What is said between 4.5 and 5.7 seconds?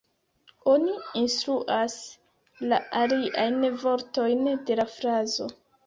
de la frazo.